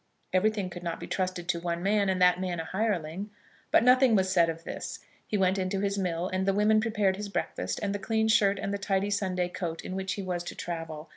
[0.33, 3.29] Everything could not be trusted to one man, and that man a hireling.
[3.69, 4.97] But nothing was said of this.
[5.27, 8.57] He went into his mill, and the women prepared his breakfast, and the clean shirt
[8.57, 11.09] and the tidy Sunday coat in which he was to travel.